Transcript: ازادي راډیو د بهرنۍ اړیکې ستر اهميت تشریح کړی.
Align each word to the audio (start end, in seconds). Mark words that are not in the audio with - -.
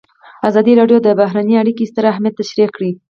ازادي 0.49 0.73
راډیو 0.79 0.97
د 1.03 1.07
بهرنۍ 1.19 1.55
اړیکې 1.61 1.89
ستر 1.91 2.05
اهميت 2.11 2.33
تشریح 2.41 2.69
کړی. 2.75 2.91